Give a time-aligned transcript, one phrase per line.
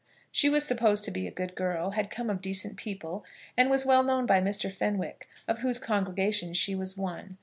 [0.31, 3.23] She was supposed to be a good girl, had come of decent people,
[3.55, 4.73] and was well known by Mr.
[4.73, 7.37] Fenwick, of whose congregation she was one.